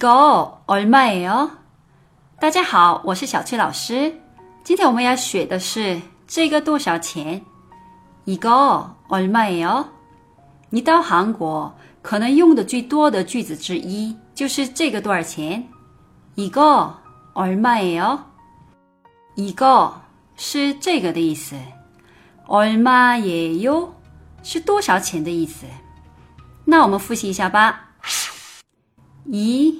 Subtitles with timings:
[0.00, 1.49] 이거얼마예요？
[2.39, 4.13] 大家好，我是小翠老师。
[4.63, 7.43] 今天我们要学的是这个多少钱？
[8.25, 9.85] 이거얼마예요？
[10.69, 15.67] 你到韩国可能用的最多的句子之一就是这个多少钱？
[16.35, 18.19] 이거얼마예 요？
[19.33, 19.91] 一个
[20.35, 21.55] 是这个的意思，
[22.47, 23.89] 얼마예요
[24.43, 25.65] 是多少钱的意思。
[26.65, 27.87] 那我们复习一下吧。
[29.27, 29.79] 이